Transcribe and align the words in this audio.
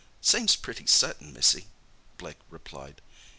"Seems 0.19 0.55
pretty 0.55 0.87
certain, 0.87 1.31
missy," 1.31 1.67
Blake 2.17 2.39
replied. 2.49 3.01